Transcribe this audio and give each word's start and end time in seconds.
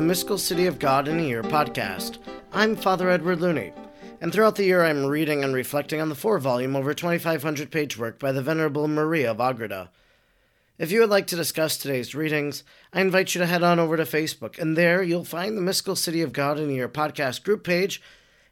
the 0.00 0.06
Mystical 0.06 0.38
City 0.38 0.64
of 0.64 0.78
God 0.78 1.08
in 1.08 1.20
a 1.20 1.22
Year 1.22 1.42
podcast. 1.42 2.16
I'm 2.54 2.74
Father 2.74 3.10
Edward 3.10 3.42
Looney, 3.42 3.70
and 4.22 4.32
throughout 4.32 4.56
the 4.56 4.64
year 4.64 4.82
I'm 4.82 5.04
reading 5.04 5.44
and 5.44 5.52
reflecting 5.52 6.00
on 6.00 6.08
the 6.08 6.14
four 6.14 6.38
volume, 6.38 6.74
over 6.74 6.94
2,500 6.94 7.70
page 7.70 7.98
work 7.98 8.18
by 8.18 8.32
the 8.32 8.40
Venerable 8.40 8.88
Maria 8.88 9.32
of 9.32 9.40
Agreda. 9.40 9.90
If 10.78 10.90
you 10.90 11.00
would 11.00 11.10
like 11.10 11.26
to 11.26 11.36
discuss 11.36 11.76
today's 11.76 12.14
readings, 12.14 12.64
I 12.94 13.02
invite 13.02 13.34
you 13.34 13.42
to 13.42 13.46
head 13.46 13.62
on 13.62 13.78
over 13.78 13.98
to 13.98 14.04
Facebook, 14.04 14.58
and 14.58 14.74
there 14.74 15.02
you'll 15.02 15.22
find 15.22 15.54
the 15.54 15.60
Mystical 15.60 15.96
City 15.96 16.22
of 16.22 16.32
God 16.32 16.58
in 16.58 16.70
a 16.70 16.72
Year 16.72 16.88
podcast 16.88 17.44
group 17.44 17.62
page, 17.62 18.00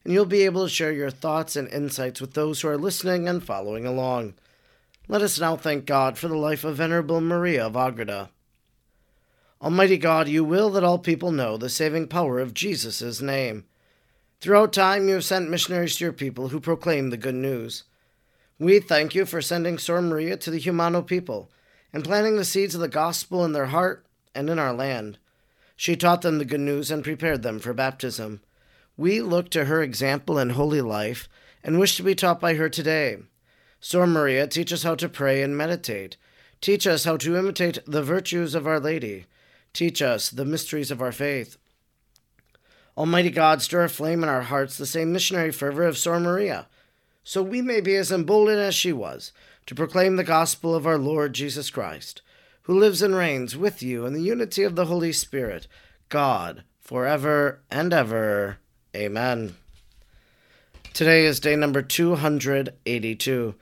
and 0.05 0.13
you'll 0.13 0.27
be 0.27 0.43
able 0.43 0.65
to 0.65 0.71
share 0.71 0.93
your 0.93 1.09
thoughts 1.09 1.57
and 1.57 1.67
insights 1.69 2.21
with 2.21 2.35
those 2.35 2.61
who 2.61 2.69
are 2.69 2.77
listening 2.77 3.27
and 3.27 3.43
following 3.43 3.87
along. 3.87 4.35
Let 5.09 5.23
us 5.23 5.41
now 5.41 5.57
thank 5.57 5.87
God 5.87 6.19
for 6.19 6.29
the 6.29 6.37
life 6.37 6.65
of 6.65 6.77
Venerable 6.77 7.23
Maria 7.23 7.65
of 7.65 7.75
Agreda. 7.75 8.29
Almighty 9.61 9.99
God, 9.99 10.29
you 10.29 10.45
will 10.45 10.71
that 10.71 10.85
all 10.85 10.99
people 10.99 11.33
know 11.33 11.57
the 11.57 11.69
saving 11.69 12.07
power 12.07 12.39
of 12.39 12.55
Jesus' 12.55 13.21
name. 13.21 13.65
Throughout 14.41 14.73
time, 14.73 15.09
you 15.09 15.15
have 15.15 15.25
sent 15.25 15.51
missionaries 15.51 15.97
to 15.97 16.05
your 16.05 16.13
people 16.13 16.49
who 16.49 16.61
proclaim 16.61 17.11
the 17.11 17.17
good 17.17 17.35
news. 17.35 17.83
We 18.61 18.79
thank 18.79 19.17
you 19.17 19.27
for 19.27 19.43
sending 19.43 19.77
Sor 19.77 20.01
Maria 20.01 20.37
to 20.37 20.51
the 20.53 20.61
Jumano 20.61 21.05
people 21.05 21.51
and 21.93 22.05
planting 22.05 22.37
the 22.37 22.45
seeds 22.45 22.77
of 22.77 22.81
the 22.81 22.89
gospel 22.89 23.45
in 23.45 23.53
their 23.53 23.67
heart 23.67 24.07
and 24.33 24.49
in 24.49 24.61
our 24.61 24.73
land. 24.73 25.19
She 25.75 25.97
taught 25.97 26.23
them 26.23 26.39
the 26.39 26.45
good 26.45 26.61
news 26.61 26.91
and 26.91 27.03
prepared 27.03 27.43
them 27.43 27.59
for 27.59 27.73
baptism. 27.73 28.41
We 28.97 29.21
look 29.21 29.51
to 29.51 29.65
her 29.65 29.83
example 29.83 30.39
and 30.39 30.53
holy 30.53 30.81
life 30.81 31.29
and 31.65 31.81
wish 31.81 31.97
to 31.97 32.05
be 32.05 32.15
taught 32.15 32.41
by 32.41 32.55
her 32.55 32.69
today. 32.69 33.19
Sor 33.81 34.07
Maria, 34.07 34.47
teach 34.47 34.73
us 34.73 34.85
how 34.85 34.95
to 34.97 35.09
pray 35.09 35.43
and 35.43 35.57
meditate. 35.57 36.17
Teach 36.61 36.87
us 36.87 37.05
how 37.05 37.17
to 37.17 37.37
imitate 37.37 37.79
the 37.87 38.03
virtues 38.03 38.55
of 38.55 38.67
Our 38.67 38.79
Lady. 38.79 39.27
Teach 39.73 40.03
us 40.03 40.31
the 40.31 40.45
mysteries 40.45 40.91
of 40.91 41.01
our 41.03 41.13
faith. 41.13 41.57
Almighty 42.97 43.31
God, 43.31 43.63
stir 43.63 43.85
aflame 43.85 44.25
in 44.25 44.29
our 44.29 44.43
hearts 44.43 44.77
the 44.77 44.87
same 44.87 45.13
missionary 45.13 45.53
fervor 45.53 45.85
of 45.85 45.97
Sor 45.97 46.19
Maria, 46.19 46.67
so 47.23 47.43
we 47.43 47.63
may 47.63 47.81
be 47.81 47.95
as 47.95 48.11
emboldened 48.11 48.59
as 48.59 48.75
she 48.75 48.93
was 48.93 49.33
to 49.67 49.75
proclaim 49.75 50.17
the 50.17 50.25
gospel 50.25 50.75
of 50.75 50.87
our 50.87 50.99
Lord 50.99 51.33
Jesus 51.33 51.71
Christ, 51.71 52.23
who 52.63 52.77
lives 52.77 53.01
and 53.01 53.15
reigns 53.15 53.57
with 53.57 53.83
you 53.83 54.05
in 54.05 54.15
the 54.15 54.23
unity 54.23 54.65
of 54.65 54.75
the 54.75 54.87
Holy 54.87 55.13
Spirit, 55.13 55.69
God, 56.09 56.65
forever 56.81 57.61
and 57.71 57.93
ever. 57.93 58.59
Amen. 58.97 59.55
Today 60.93 61.25
is 61.25 61.39
day 61.39 61.55
number 61.55 61.83
282, 61.83 63.55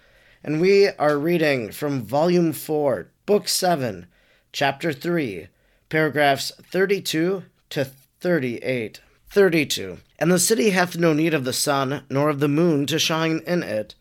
and 0.42 0.60
we 0.62 0.88
are 0.88 1.18
reading 1.18 1.72
from 1.72 2.00
Volume 2.00 2.54
4, 2.54 3.10
Book 3.26 3.48
7, 3.48 4.06
Chapter 4.52 4.94
3 4.94 5.48
paragraphs 5.88 6.52
32 6.62 7.44
to 7.70 7.84
38. 8.20 9.00
32. 9.28 9.98
And 10.18 10.30
the 10.30 10.38
city 10.38 10.70
hath 10.70 10.96
no 10.96 11.12
need 11.12 11.34
of 11.34 11.44
the 11.44 11.52
sun, 11.52 12.02
nor 12.08 12.28
of 12.28 12.40
the 12.40 12.48
moon 12.48 12.86
to 12.86 12.98
shine 12.98 13.42
in 13.46 13.62
it. 13.62 13.94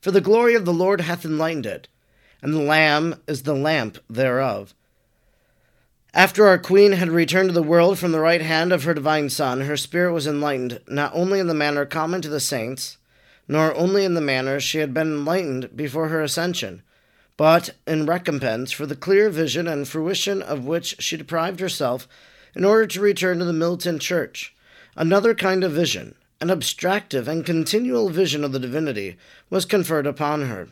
For 0.00 0.10
the 0.10 0.20
glory 0.20 0.54
of 0.54 0.64
the 0.64 0.72
Lord 0.72 1.02
hath 1.02 1.24
enlightened 1.24 1.66
it, 1.66 1.88
and 2.40 2.52
the 2.52 2.58
Lamb 2.58 3.16
is 3.26 3.42
the 3.42 3.54
lamp 3.54 3.98
thereof. 4.08 4.74
After 6.14 6.46
our 6.46 6.58
Queen 6.58 6.92
had 6.92 7.08
returned 7.08 7.48
to 7.50 7.54
the 7.54 7.62
world 7.62 7.98
from 7.98 8.12
the 8.12 8.20
right 8.20 8.42
hand 8.42 8.72
of 8.72 8.84
her 8.84 8.92
divine 8.92 9.30
Son, 9.30 9.62
her 9.62 9.76
spirit 9.76 10.12
was 10.12 10.26
enlightened, 10.26 10.80
not 10.88 11.12
only 11.14 11.38
in 11.38 11.46
the 11.46 11.54
manner 11.54 11.86
common 11.86 12.20
to 12.22 12.28
the 12.28 12.40
saints, 12.40 12.98
nor 13.48 13.74
only 13.74 14.04
in 14.04 14.14
the 14.14 14.20
manner 14.20 14.60
she 14.60 14.78
had 14.78 14.92
been 14.92 15.08
enlightened 15.08 15.74
before 15.76 16.08
her 16.08 16.20
ascension, 16.20 16.82
but 17.36 17.70
in 17.86 18.06
recompense 18.06 18.72
for 18.72 18.86
the 18.86 18.96
clear 18.96 19.30
vision 19.30 19.66
and 19.66 19.88
fruition 19.88 20.42
of 20.42 20.64
which 20.64 20.96
she 20.98 21.16
deprived 21.16 21.60
herself 21.60 22.06
in 22.54 22.64
order 22.64 22.86
to 22.86 23.00
return 23.00 23.38
to 23.38 23.44
the 23.44 23.52
militant 23.52 24.02
church. 24.02 24.54
Another 24.96 25.34
kind 25.34 25.64
of 25.64 25.72
vision, 25.72 26.14
an 26.40 26.50
abstractive 26.50 27.26
and 27.26 27.46
continual 27.46 28.10
vision 28.10 28.44
of 28.44 28.52
the 28.52 28.58
divinity, 28.58 29.16
was 29.48 29.64
conferred 29.64 30.06
upon 30.06 30.42
her, 30.42 30.68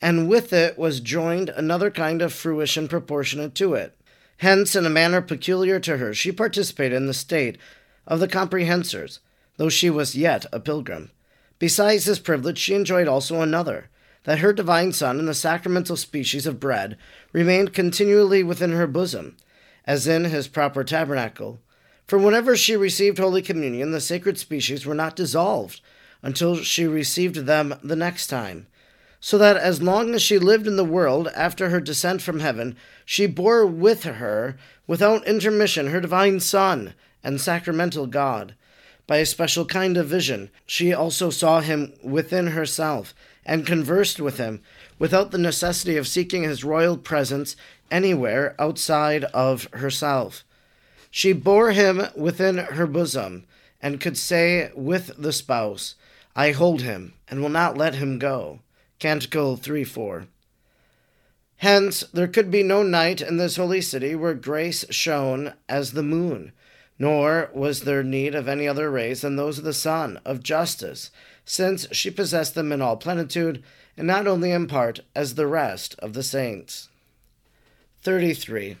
and 0.00 0.28
with 0.28 0.52
it 0.52 0.78
was 0.78 1.00
joined 1.00 1.50
another 1.50 1.90
kind 1.90 2.22
of 2.22 2.32
fruition 2.32 2.88
proportionate 2.88 3.54
to 3.54 3.74
it. 3.74 3.94
Hence, 4.38 4.74
in 4.74 4.86
a 4.86 4.90
manner 4.90 5.20
peculiar 5.20 5.78
to 5.80 5.98
her, 5.98 6.14
she 6.14 6.32
participated 6.32 6.96
in 6.96 7.06
the 7.06 7.12
state 7.12 7.58
of 8.06 8.20
the 8.20 8.28
comprehensors, 8.28 9.18
though 9.58 9.68
she 9.68 9.90
was 9.90 10.16
yet 10.16 10.46
a 10.50 10.58
pilgrim. 10.58 11.10
Besides 11.58 12.06
this 12.06 12.18
privilege, 12.18 12.56
she 12.56 12.72
enjoyed 12.72 13.06
also 13.06 13.42
another 13.42 13.89
that 14.24 14.40
her 14.40 14.52
divine 14.52 14.92
Son 14.92 15.18
and 15.18 15.28
the 15.28 15.34
sacramental 15.34 15.96
species 15.96 16.46
of 16.46 16.60
bread 16.60 16.96
remained 17.32 17.72
continually 17.72 18.42
within 18.42 18.72
her 18.72 18.86
bosom, 18.86 19.36
as 19.86 20.06
in 20.06 20.24
his 20.24 20.48
proper 20.48 20.84
tabernacle. 20.84 21.60
For 22.06 22.18
whenever 22.18 22.56
she 22.56 22.76
received 22.76 23.18
Holy 23.18 23.40
Communion, 23.40 23.92
the 23.92 24.00
sacred 24.00 24.38
species 24.38 24.84
were 24.84 24.94
not 24.94 25.16
dissolved 25.16 25.80
until 26.22 26.56
she 26.56 26.84
received 26.86 27.46
them 27.46 27.74
the 27.82 27.96
next 27.96 28.26
time. 28.26 28.66
So 29.20 29.38
that 29.38 29.56
as 29.56 29.82
long 29.82 30.14
as 30.14 30.22
she 30.22 30.38
lived 30.38 30.66
in 30.66 30.76
the 30.76 30.84
world 30.84 31.28
after 31.34 31.68
her 31.68 31.80
descent 31.80 32.22
from 32.22 32.40
heaven, 32.40 32.76
she 33.04 33.26
bore 33.26 33.66
with 33.66 34.04
her, 34.04 34.56
without 34.86 35.26
intermission, 35.26 35.88
her 35.88 36.00
divine 36.00 36.40
Son 36.40 36.94
and 37.22 37.40
sacramental 37.40 38.06
God. 38.06 38.54
By 39.06 39.18
a 39.18 39.26
special 39.26 39.66
kind 39.66 39.96
of 39.96 40.06
vision, 40.06 40.50
she 40.66 40.92
also 40.92 41.30
saw 41.30 41.60
him 41.60 41.92
within 42.02 42.48
herself 42.48 43.14
and 43.44 43.66
conversed 43.66 44.20
with 44.20 44.38
him 44.38 44.60
without 44.98 45.30
the 45.30 45.38
necessity 45.38 45.96
of 45.96 46.08
seeking 46.08 46.42
his 46.42 46.64
royal 46.64 46.96
presence 46.96 47.56
anywhere 47.90 48.54
outside 48.58 49.24
of 49.24 49.68
herself. 49.72 50.44
She 51.10 51.32
bore 51.32 51.72
him 51.72 52.02
within 52.14 52.58
her 52.58 52.86
bosom 52.86 53.46
and 53.82 54.00
could 54.00 54.16
say 54.16 54.70
with 54.74 55.10
the 55.18 55.32
spouse, 55.32 55.94
I 56.36 56.52
hold 56.52 56.82
him 56.82 57.14
and 57.28 57.40
will 57.40 57.48
not 57.48 57.76
let 57.76 57.96
him 57.96 58.18
go. 58.18 58.60
Canticle 58.98 59.56
3 59.56 59.84
4. 59.84 60.26
Hence, 61.56 62.04
there 62.14 62.28
could 62.28 62.50
be 62.50 62.62
no 62.62 62.82
night 62.82 63.20
in 63.20 63.36
this 63.36 63.56
holy 63.56 63.80
city 63.80 64.14
where 64.14 64.34
grace 64.34 64.84
shone 64.90 65.54
as 65.68 65.92
the 65.92 66.02
moon, 66.02 66.52
nor 66.98 67.50
was 67.52 67.82
there 67.82 68.02
need 68.02 68.34
of 68.34 68.48
any 68.48 68.66
other 68.66 68.90
rays 68.90 69.22
than 69.22 69.36
those 69.36 69.58
of 69.58 69.64
the 69.64 69.74
sun, 69.74 70.20
of 70.24 70.42
justice, 70.42 71.10
since 71.44 71.86
she 71.92 72.10
possessed 72.10 72.54
them 72.54 72.72
in 72.72 72.82
all 72.82 72.96
plenitude, 72.96 73.62
and 73.96 74.06
not 74.06 74.26
only 74.26 74.50
in 74.50 74.66
part, 74.66 75.00
as 75.14 75.34
the 75.34 75.46
rest 75.46 75.94
of 75.98 76.12
the 76.12 76.22
saints. 76.22 76.88
33. 78.02 78.76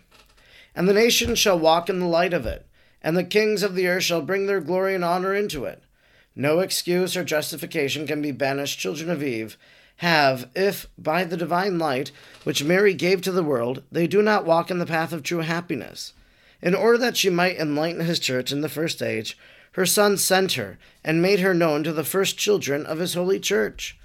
And 0.74 0.88
the 0.88 0.94
nations 0.94 1.38
shall 1.38 1.58
walk 1.58 1.88
in 1.88 2.00
the 2.00 2.06
light 2.06 2.32
of 2.32 2.46
it, 2.46 2.66
and 3.02 3.16
the 3.16 3.24
kings 3.24 3.62
of 3.62 3.74
the 3.74 3.88
earth 3.88 4.04
shall 4.04 4.22
bring 4.22 4.46
their 4.46 4.60
glory 4.60 4.94
and 4.94 5.04
honor 5.04 5.34
into 5.34 5.64
it. 5.64 5.82
No 6.36 6.60
excuse 6.60 7.16
or 7.16 7.24
justification 7.24 8.06
can 8.06 8.22
be 8.22 8.32
banished, 8.32 8.78
children 8.78 9.10
of 9.10 9.22
Eve, 9.22 9.58
have, 9.96 10.48
if 10.54 10.86
by 10.96 11.24
the 11.24 11.36
divine 11.36 11.78
light 11.78 12.10
which 12.44 12.64
Mary 12.64 12.94
gave 12.94 13.20
to 13.20 13.32
the 13.32 13.42
world, 13.42 13.82
they 13.92 14.06
do 14.06 14.22
not 14.22 14.46
walk 14.46 14.70
in 14.70 14.78
the 14.78 14.86
path 14.86 15.12
of 15.12 15.22
true 15.22 15.40
happiness. 15.40 16.14
In 16.62 16.74
order 16.74 16.96
that 16.98 17.16
she 17.16 17.28
might 17.28 17.58
enlighten 17.58 18.02
his 18.02 18.18
church 18.18 18.50
in 18.50 18.62
the 18.62 18.68
first 18.68 19.02
age, 19.02 19.36
her 19.72 19.86
Son 19.86 20.16
sent 20.16 20.52
her 20.52 20.78
and 21.04 21.22
made 21.22 21.40
her 21.40 21.54
known 21.54 21.84
to 21.84 21.92
the 21.92 22.04
first 22.04 22.36
children 22.36 22.84
of 22.86 22.98
his 22.98 23.14
holy 23.14 23.38
church. 23.38 23.98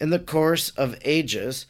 In 0.00 0.10
the 0.10 0.18
course 0.18 0.70
of 0.70 0.96
ages, 1.04 1.66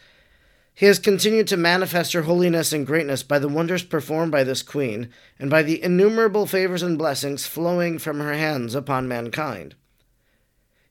he 0.74 0.86
has 0.86 0.98
continued 0.98 1.46
to 1.48 1.56
manifest 1.56 2.12
her 2.12 2.22
holiness 2.22 2.72
and 2.72 2.86
greatness 2.86 3.22
by 3.22 3.38
the 3.38 3.48
wonders 3.48 3.82
performed 3.82 4.32
by 4.32 4.42
this 4.42 4.62
queen, 4.62 5.10
and 5.38 5.50
by 5.50 5.62
the 5.62 5.82
innumerable 5.82 6.46
favors 6.46 6.82
and 6.82 6.96
blessings 6.96 7.46
flowing 7.46 7.98
from 7.98 8.20
her 8.20 8.32
hands 8.32 8.74
upon 8.74 9.06
mankind. 9.06 9.74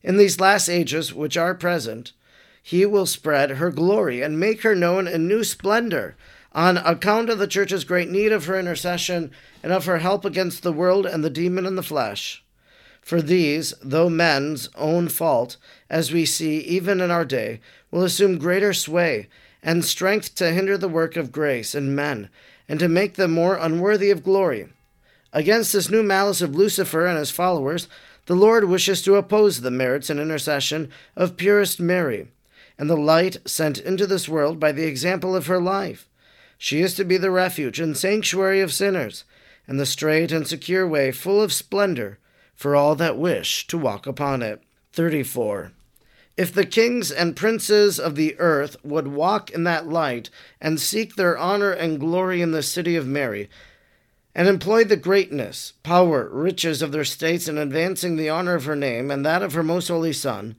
In 0.04 0.18
these 0.18 0.40
last 0.40 0.70
ages, 0.70 1.14
which 1.14 1.38
are 1.38 1.56
present, 1.56 2.14
he 2.62 2.86
will 2.86 3.08
spread 3.08 3.52
her 3.52 3.72
glory 3.72 4.22
and 4.22 4.40
make 4.40 4.62
her 4.62 4.76
known 4.76 5.08
in 5.08 5.28
new 5.28 5.44
splendor, 5.44 6.16
on 6.54 6.78
account 6.78 7.30
of 7.30 7.40
the 7.40 7.48
church's 7.48 7.84
great 7.84 8.10
need 8.10 8.32
of 8.32 8.46
her 8.46 8.60
intercession 8.60 9.32
and 9.64 9.72
of 9.72 9.86
her 9.86 10.00
help 10.00 10.26
against 10.26 10.64
the 10.64 10.74
world 10.74 11.06
and 11.06 11.24
the 11.24 11.30
demon 11.30 11.66
and 11.66 11.78
the 11.78 11.84
flesh. 11.84 12.44
For 13.02 13.22
these, 13.22 13.74
though 13.82 14.10
men's 14.10 14.70
own 14.76 15.08
fault, 15.08 15.58
as 15.90 16.12
we 16.12 16.26
see 16.26 16.60
even 16.60 17.02
in 17.02 17.10
our 17.10 17.26
day, 17.26 17.60
will 17.90 18.04
assume 18.04 18.38
greater 18.38 18.74
sway 18.74 19.28
and 19.64 19.86
strength 19.86 20.36
to 20.36 20.52
hinder 20.52 20.78
the 20.78 20.90
work 20.90 21.16
of 21.16 21.32
grace 21.32 21.76
in 21.76 21.96
men, 21.96 22.30
and 22.68 22.80
to 22.80 22.90
make 22.90 23.16
them 23.16 23.32
more 23.32 23.56
unworthy 23.56 24.10
of 24.10 24.24
glory. 24.24 24.70
Against 25.34 25.74
this 25.74 25.90
new 25.90 26.04
malice 26.04 26.42
of 26.42 26.56
Lucifer 26.56 27.06
and 27.06 27.18
his 27.18 27.32
followers, 27.32 27.88
the 28.26 28.36
Lord 28.36 28.66
wishes 28.66 29.02
to 29.04 29.16
oppose 29.16 29.62
the 29.62 29.72
merits 29.72 30.10
and 30.10 30.20
intercession 30.20 30.90
of 31.16 31.38
purest 31.38 31.80
Mary, 31.80 32.28
and 32.78 32.90
the 32.90 32.98
light 32.98 33.38
sent 33.46 33.78
into 33.78 34.08
this 34.08 34.28
world 34.28 34.60
by 34.60 34.72
the 34.72 34.86
example 34.86 35.36
of 35.36 35.48
her 35.48 35.60
life. 35.60 36.08
She 36.64 36.82
is 36.82 36.94
to 36.94 37.04
be 37.04 37.18
the 37.18 37.32
refuge 37.32 37.80
and 37.80 37.98
sanctuary 37.98 38.62
of 38.62 38.72
sinners, 38.72 39.24
and 39.68 39.80
the 39.80 39.86
straight 39.88 40.32
and 40.32 40.48
secure 40.48 40.88
way 40.88 41.12
full 41.12 41.42
of 41.42 41.52
splendor 41.52 42.20
for 42.54 42.76
all 42.76 42.94
that 42.98 43.18
wish 43.18 43.66
to 43.66 43.80
walk 43.80 44.06
upon 44.06 44.44
it. 44.44 44.62
34. 44.94 45.72
If 46.38 46.54
the 46.54 46.68
kings 46.68 47.12
and 47.12 47.36
princes 47.36 48.00
of 48.00 48.16
the 48.16 48.36
earth 48.38 48.78
would 48.84 49.08
walk 49.08 49.50
in 49.50 49.64
that 49.64 49.88
light 49.88 50.30
and 50.62 50.80
seek 50.80 51.16
their 51.16 51.36
honor 51.36 51.72
and 51.72 52.00
glory 52.00 52.44
in 52.44 52.52
the 52.52 52.62
city 52.62 52.96
of 52.96 53.08
Mary, 53.08 53.50
and 54.36 54.48
employ 54.48 54.84
the 54.84 54.96
greatness, 54.96 55.74
power, 55.82 56.30
riches 56.32 56.84
of 56.84 56.92
their 56.92 57.04
states 57.04 57.48
in 57.48 57.58
advancing 57.58 58.18
the 58.18 58.30
honor 58.30 58.54
of 58.54 58.66
her 58.66 58.76
name 58.76 59.10
and 59.10 59.26
that 59.26 59.42
of 59.42 59.54
her 59.54 59.64
most 59.64 59.88
holy 59.88 60.14
Son, 60.14 60.56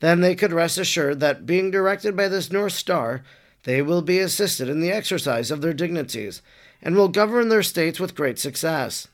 then 0.00 0.20
they 0.20 0.34
could 0.34 0.52
rest 0.52 0.76
assured 0.76 1.20
that, 1.20 1.46
being 1.46 1.70
directed 1.70 2.14
by 2.14 2.28
this 2.28 2.52
North 2.52 2.74
Star, 2.74 3.22
they 3.68 3.82
will 3.82 4.00
be 4.00 4.18
assisted 4.18 4.66
in 4.66 4.80
the 4.80 4.90
exercise 4.90 5.50
of 5.50 5.60
their 5.60 5.74
dignities, 5.74 6.40
and 6.80 6.96
will 6.96 7.08
govern 7.08 7.50
their 7.50 7.62
states 7.62 8.00
with 8.00 8.14
great 8.14 8.38
success. 8.38 9.08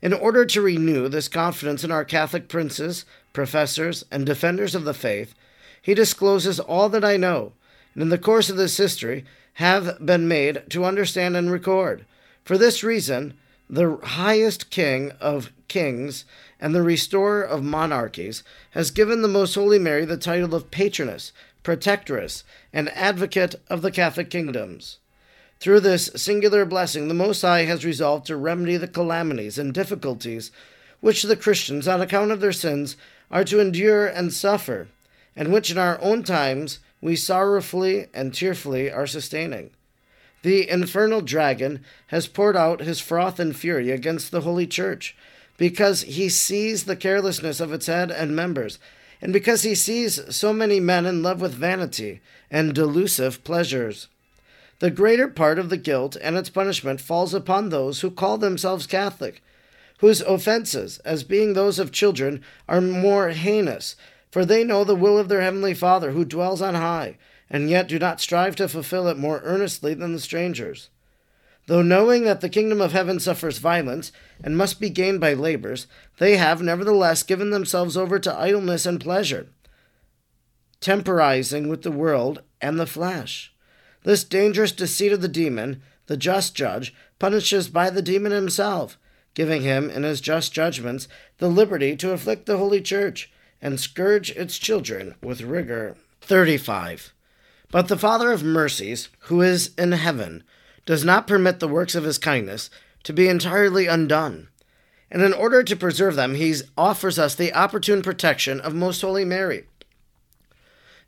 In 0.00 0.12
order 0.12 0.46
to 0.46 0.62
renew 0.62 1.08
this 1.08 1.26
confidence 1.26 1.82
in 1.82 1.90
our 1.90 2.04
Catholic 2.04 2.46
princes, 2.46 3.04
professors, 3.32 4.04
and 4.12 4.24
defenders 4.24 4.76
of 4.76 4.84
the 4.84 4.94
faith, 4.94 5.34
he 5.82 5.92
discloses 5.92 6.60
all 6.60 6.88
that 6.90 7.04
I 7.04 7.16
know, 7.16 7.54
and 7.94 8.02
in 8.04 8.10
the 8.10 8.16
course 8.16 8.48
of 8.48 8.56
this 8.56 8.76
history 8.76 9.24
have 9.54 9.98
been 10.06 10.28
made 10.28 10.62
to 10.70 10.84
understand 10.84 11.36
and 11.36 11.50
record. 11.50 12.04
For 12.44 12.56
this 12.56 12.84
reason, 12.84 13.34
the 13.68 13.98
highest 14.04 14.70
king 14.70 15.10
of 15.20 15.50
kings 15.66 16.24
and 16.60 16.74
the 16.74 16.82
restorer 16.82 17.42
of 17.42 17.62
monarchies, 17.62 18.42
has 18.70 18.90
given 18.90 19.22
the 19.22 19.28
Most 19.28 19.54
Holy 19.54 19.78
Mary 19.78 20.04
the 20.04 20.16
title 20.16 20.54
of 20.54 20.70
patroness, 20.70 21.32
protectress, 21.66 22.44
and 22.72 22.88
advocate 22.90 23.56
of 23.68 23.82
the 23.82 23.90
Catholic 23.90 24.30
kingdoms. 24.30 24.98
Through 25.58 25.80
this 25.80 26.08
singular 26.14 26.64
blessing, 26.64 27.08
the 27.08 27.12
Most 27.12 27.42
High 27.42 27.64
has 27.64 27.84
resolved 27.84 28.24
to 28.26 28.36
remedy 28.36 28.76
the 28.76 28.86
calamities 28.86 29.58
and 29.58 29.74
difficulties 29.74 30.52
which 31.00 31.24
the 31.24 31.34
Christians, 31.34 31.88
on 31.88 32.00
account 32.00 32.30
of 32.30 32.38
their 32.38 32.52
sins, 32.52 32.96
are 33.32 33.42
to 33.42 33.58
endure 33.58 34.06
and 34.06 34.32
suffer, 34.32 34.86
and 35.34 35.52
which 35.52 35.72
in 35.72 35.76
our 35.76 36.00
own 36.00 36.22
times 36.22 36.78
we 37.00 37.16
sorrowfully 37.16 38.06
and 38.14 38.32
tearfully 38.32 38.88
are 38.88 39.08
sustaining. 39.08 39.70
The 40.42 40.70
infernal 40.70 41.20
dragon 41.20 41.84
has 42.06 42.28
poured 42.28 42.56
out 42.56 42.80
his 42.80 43.00
froth 43.00 43.40
and 43.40 43.56
fury 43.56 43.90
against 43.90 44.30
the 44.30 44.42
Holy 44.42 44.68
Church, 44.68 45.16
because 45.56 46.02
he 46.02 46.28
sees 46.28 46.84
the 46.84 46.94
carelessness 46.94 47.58
of 47.58 47.72
its 47.72 47.86
head 47.86 48.12
and 48.12 48.36
members, 48.36 48.78
and 49.20 49.32
because 49.32 49.62
he 49.62 49.74
sees 49.74 50.34
so 50.34 50.52
many 50.52 50.80
men 50.80 51.06
in 51.06 51.22
love 51.22 51.40
with 51.40 51.54
vanity 51.54 52.20
and 52.50 52.74
delusive 52.74 53.42
pleasures. 53.44 54.08
The 54.78 54.90
greater 54.90 55.28
part 55.28 55.58
of 55.58 55.70
the 55.70 55.76
guilt 55.76 56.16
and 56.20 56.36
its 56.36 56.50
punishment 56.50 57.00
falls 57.00 57.32
upon 57.32 57.68
those 57.68 58.00
who 58.00 58.10
call 58.10 58.38
themselves 58.38 58.86
Catholic, 58.86 59.42
whose 59.98 60.20
offenses, 60.20 60.98
as 60.98 61.24
being 61.24 61.54
those 61.54 61.78
of 61.78 61.92
children, 61.92 62.42
are 62.68 62.80
more 62.80 63.30
heinous, 63.30 63.96
for 64.30 64.44
they 64.44 64.64
know 64.64 64.84
the 64.84 64.94
will 64.94 65.18
of 65.18 65.28
their 65.28 65.40
heavenly 65.40 65.72
Father 65.72 66.10
who 66.10 66.24
dwells 66.24 66.60
on 66.60 66.74
high 66.74 67.16
and 67.48 67.70
yet 67.70 67.88
do 67.88 67.98
not 67.98 68.20
strive 68.20 68.56
to 68.56 68.68
fulfill 68.68 69.08
it 69.08 69.16
more 69.16 69.40
earnestly 69.44 69.94
than 69.94 70.12
the 70.12 70.20
strangers. 70.20 70.90
Though 71.66 71.82
knowing 71.82 72.24
that 72.24 72.40
the 72.40 72.48
kingdom 72.48 72.80
of 72.80 72.92
heaven 72.92 73.18
suffers 73.18 73.58
violence 73.58 74.12
and 74.42 74.56
must 74.56 74.80
be 74.80 74.88
gained 74.88 75.20
by 75.20 75.34
labors, 75.34 75.88
they 76.18 76.36
have 76.36 76.62
nevertheless 76.62 77.24
given 77.24 77.50
themselves 77.50 77.96
over 77.96 78.18
to 78.20 78.34
idleness 78.34 78.86
and 78.86 79.00
pleasure, 79.00 79.48
temporizing 80.80 81.68
with 81.68 81.82
the 81.82 81.90
world 81.90 82.42
and 82.60 82.78
the 82.78 82.86
flesh. 82.86 83.52
This 84.04 84.22
dangerous 84.22 84.70
deceit 84.70 85.12
of 85.12 85.22
the 85.22 85.28
demon, 85.28 85.82
the 86.06 86.16
just 86.16 86.54
judge, 86.54 86.94
punishes 87.18 87.68
by 87.68 87.90
the 87.90 88.02
demon 88.02 88.30
himself, 88.30 88.96
giving 89.34 89.62
him, 89.62 89.90
in 89.90 90.04
his 90.04 90.20
just 90.20 90.52
judgments, 90.52 91.08
the 91.38 91.48
liberty 91.48 91.96
to 91.96 92.12
afflict 92.12 92.46
the 92.46 92.58
holy 92.58 92.80
church 92.80 93.32
and 93.60 93.80
scourge 93.80 94.30
its 94.30 94.58
children 94.58 95.16
with 95.20 95.40
rigor. 95.40 95.96
35. 96.20 97.12
But 97.72 97.88
the 97.88 97.98
Father 97.98 98.30
of 98.30 98.44
mercies, 98.44 99.08
who 99.20 99.42
is 99.42 99.74
in 99.76 99.90
heaven, 99.90 100.44
does 100.86 101.04
not 101.04 101.26
permit 101.26 101.60
the 101.60 101.68
works 101.68 101.94
of 101.94 102.04
his 102.04 102.16
kindness 102.16 102.70
to 103.02 103.12
be 103.12 103.28
entirely 103.28 103.86
undone. 103.86 104.48
And 105.10 105.22
in 105.22 105.32
order 105.32 105.62
to 105.62 105.76
preserve 105.76 106.16
them, 106.16 106.34
he 106.34 106.54
offers 106.76 107.18
us 107.18 107.34
the 107.34 107.52
opportune 107.52 108.02
protection 108.02 108.60
of 108.60 108.74
Most 108.74 109.02
Holy 109.02 109.24
Mary. 109.24 109.66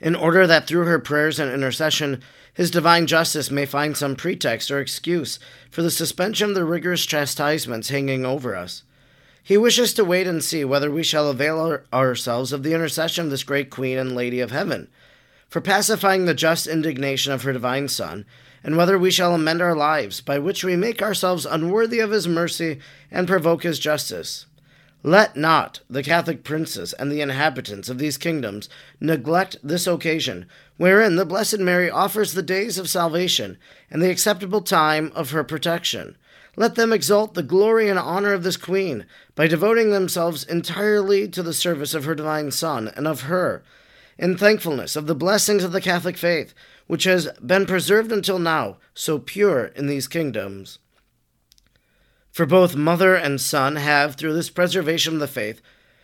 In 0.00 0.14
order 0.14 0.46
that 0.46 0.66
through 0.66 0.84
her 0.84 1.00
prayers 1.00 1.40
and 1.40 1.52
intercession, 1.52 2.22
his 2.54 2.70
divine 2.70 3.06
justice 3.06 3.50
may 3.50 3.66
find 3.66 3.96
some 3.96 4.14
pretext 4.14 4.70
or 4.70 4.80
excuse 4.80 5.38
for 5.70 5.82
the 5.82 5.90
suspension 5.90 6.50
of 6.50 6.54
the 6.54 6.64
rigorous 6.64 7.04
chastisements 7.04 7.88
hanging 7.88 8.24
over 8.24 8.54
us. 8.54 8.84
He 9.42 9.56
wishes 9.56 9.92
to 9.94 10.04
wait 10.04 10.26
and 10.26 10.44
see 10.44 10.64
whether 10.64 10.90
we 10.90 11.02
shall 11.02 11.30
avail 11.30 11.80
ourselves 11.92 12.52
of 12.52 12.62
the 12.62 12.74
intercession 12.74 13.24
of 13.24 13.30
this 13.30 13.42
great 13.42 13.70
Queen 13.70 13.98
and 13.98 14.14
Lady 14.14 14.40
of 14.40 14.50
Heaven 14.50 14.88
for 15.48 15.60
pacifying 15.60 16.24
the 16.24 16.34
just 16.34 16.66
indignation 16.66 17.32
of 17.32 17.42
her 17.42 17.52
divine 17.52 17.88
Son, 17.88 18.24
and 18.62 18.76
whether 18.76 18.98
we 18.98 19.10
shall 19.10 19.34
amend 19.34 19.62
our 19.62 19.74
lives, 19.74 20.20
by 20.20 20.38
which 20.38 20.62
we 20.62 20.76
make 20.76 21.00
ourselves 21.00 21.46
unworthy 21.46 22.00
of 22.00 22.10
his 22.10 22.28
mercy 22.28 22.78
and 23.10 23.26
provoke 23.26 23.62
his 23.62 23.78
justice. 23.78 24.46
Let 25.04 25.36
not 25.36 25.80
the 25.88 26.02
Catholic 26.02 26.42
princes 26.42 26.92
and 26.92 27.10
the 27.10 27.20
inhabitants 27.20 27.88
of 27.88 27.98
these 27.98 28.18
kingdoms 28.18 28.68
neglect 29.00 29.56
this 29.62 29.86
occasion, 29.86 30.46
wherein 30.76 31.14
the 31.14 31.24
Blessed 31.24 31.60
Mary 31.60 31.88
offers 31.88 32.34
the 32.34 32.42
days 32.42 32.78
of 32.78 32.90
salvation 32.90 33.58
and 33.90 34.02
the 34.02 34.10
acceptable 34.10 34.60
time 34.60 35.12
of 35.14 35.30
her 35.30 35.44
protection. 35.44 36.16
Let 36.56 36.74
them 36.74 36.92
exalt 36.92 37.34
the 37.34 37.44
glory 37.44 37.88
and 37.88 37.98
honor 37.98 38.32
of 38.32 38.42
this 38.42 38.56
Queen 38.56 39.06
by 39.36 39.46
devoting 39.46 39.92
themselves 39.92 40.42
entirely 40.42 41.28
to 41.28 41.44
the 41.44 41.54
service 41.54 41.94
of 41.94 42.04
her 42.04 42.16
divine 42.16 42.50
Son 42.50 42.88
and 42.96 43.06
of 43.06 43.22
her, 43.22 43.62
in 44.18 44.36
thankfulness 44.36 44.96
of 44.96 45.06
the 45.06 45.14
blessings 45.14 45.62
of 45.62 45.72
the 45.72 45.80
Catholic 45.80 46.16
faith, 46.16 46.52
which 46.86 47.04
has 47.04 47.28
been 47.44 47.66
preserved 47.66 48.10
until 48.10 48.38
now, 48.38 48.78
so 48.94 49.18
pure 49.18 49.66
in 49.66 49.86
these 49.86 50.08
kingdoms. 50.08 50.78
For 52.30 52.46
both 52.46 52.76
mother 52.76 53.14
and 53.14 53.40
son 53.40 53.76
have, 53.76 54.16
through 54.16 54.34
this 54.34 54.50
preservation 54.50 55.14
of 55.14 55.20
the 55.20 55.28
faith, 55.28 55.60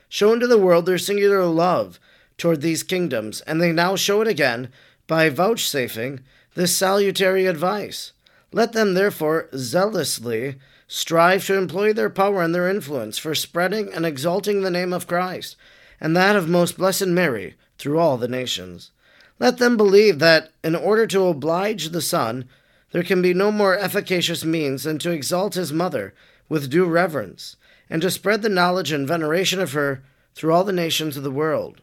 shown 0.08 0.40
to 0.40 0.46
the 0.46 0.58
world 0.58 0.87
their 0.87 0.99
singular 0.99 1.44
love 1.44 1.99
toward 2.38 2.61
these 2.61 2.82
kingdoms, 2.82 3.40
and 3.43 3.61
they 3.61 3.72
now 3.72 3.96
show 3.96 4.20
it 4.20 4.28
again 4.28 4.69
by 5.06 5.28
vouchsafing 5.28 6.20
this 6.55 6.76
salutary 6.76 7.46
advice. 7.46 8.12
Let 8.52 8.72
them 8.72 8.94
therefore 8.94 9.49
zealously 9.56 10.56
strive 10.87 11.44
to 11.46 11.56
employ 11.56 11.93
their 11.93 12.10
power 12.10 12.43
and 12.43 12.55
their 12.55 12.69
influence 12.69 13.19
for 13.19 13.34
spreading 13.34 13.93
and 13.93 14.06
exalting 14.06 14.62
the 14.62 14.70
name 14.70 14.93
of 14.93 15.06
Christ, 15.06 15.56
and 16.00 16.17
that 16.17 16.37
of 16.37 16.49
most 16.49 16.76
blessed 16.76 17.08
Mary, 17.08 17.55
through 17.79 17.99
all 17.99 18.17
the 18.17 18.29
nations. 18.29 18.91
Let 19.38 19.59
them 19.59 19.76
believe 19.76 20.19
that, 20.21 20.53
in 20.62 20.75
order 20.75 21.06
to 21.08 21.27
oblige 21.27 21.89
the 21.89 22.01
Son, 22.01 22.48
there 22.93 23.03
can 23.03 23.20
be 23.20 23.34
no 23.34 23.51
more 23.51 23.77
efficacious 23.77 24.44
means 24.44 24.84
than 24.84 24.98
to 25.01 25.10
exalt 25.10 25.55
his 25.55 25.72
mother 25.72 26.15
with 26.48 26.70
due 26.70 26.84
reverence, 26.84 27.56
and 27.91 28.01
to 28.03 28.10
spread 28.10 28.43
the 28.43 28.48
knowledge 28.48 28.93
and 28.93 29.08
veneration 29.08 29.60
of 29.60 29.72
her 29.72 30.05
through 30.34 30.53
all 30.53 30.65
the 30.65 30.72
nations 30.72 31.17
of 31.17 31.22
the 31.22 31.31
world. 31.31 31.81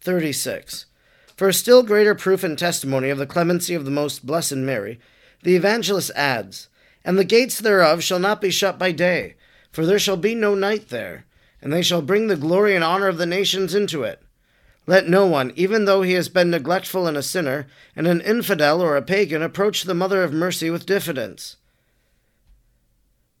36. 0.00 0.86
For 1.36 1.48
a 1.48 1.54
still 1.54 1.82
greater 1.82 2.14
proof 2.14 2.44
and 2.44 2.58
testimony 2.58 3.10
of 3.10 3.18
the 3.18 3.26
clemency 3.26 3.74
of 3.74 3.84
the 3.84 3.90
most 3.90 4.26
blessed 4.26 4.56
Mary, 4.56 4.98
the 5.42 5.56
evangelist 5.56 6.10
adds, 6.14 6.68
And 7.04 7.18
the 7.18 7.24
gates 7.24 7.58
thereof 7.58 8.02
shall 8.02 8.18
not 8.18 8.40
be 8.40 8.50
shut 8.50 8.78
by 8.78 8.92
day, 8.92 9.36
for 9.72 9.86
there 9.86 9.98
shall 9.98 10.16
be 10.16 10.34
no 10.34 10.54
night 10.54 10.88
there, 10.88 11.26
and 11.62 11.72
they 11.72 11.82
shall 11.82 12.02
bring 12.02 12.26
the 12.26 12.36
glory 12.36 12.74
and 12.74 12.84
honor 12.84 13.08
of 13.08 13.18
the 13.18 13.26
nations 13.26 13.74
into 13.74 14.02
it. 14.02 14.22
Let 14.88 15.06
no 15.06 15.26
one, 15.26 15.52
even 15.54 15.84
though 15.84 16.00
he 16.00 16.14
has 16.14 16.30
been 16.30 16.48
neglectful 16.48 17.06
and 17.06 17.14
a 17.14 17.22
sinner, 17.22 17.66
and 17.94 18.06
an 18.06 18.22
infidel 18.22 18.80
or 18.80 18.96
a 18.96 19.02
pagan, 19.02 19.42
approach 19.42 19.82
the 19.82 19.92
Mother 19.92 20.22
of 20.22 20.32
Mercy 20.32 20.70
with 20.70 20.86
diffidence. 20.86 21.56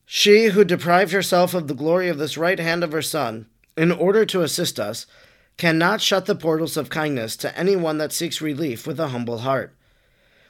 She 0.04 0.48
who 0.48 0.62
deprived 0.62 1.10
herself 1.12 1.54
of 1.54 1.66
the 1.66 1.74
glory 1.74 2.10
of 2.10 2.18
this 2.18 2.36
right 2.36 2.58
hand 2.58 2.84
of 2.84 2.92
her 2.92 3.00
Son, 3.00 3.46
in 3.78 3.90
order 3.90 4.26
to 4.26 4.42
assist 4.42 4.78
us, 4.78 5.06
cannot 5.56 6.02
shut 6.02 6.26
the 6.26 6.34
portals 6.34 6.76
of 6.76 6.90
kindness 6.90 7.34
to 7.38 7.58
any 7.58 7.76
one 7.76 7.96
that 7.96 8.12
seeks 8.12 8.42
relief 8.42 8.86
with 8.86 9.00
a 9.00 9.08
humble 9.08 9.38
heart. 9.38 9.74